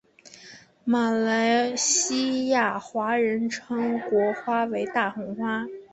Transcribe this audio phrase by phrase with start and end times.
[0.83, 5.67] 马来西亚华人称国花为大红花。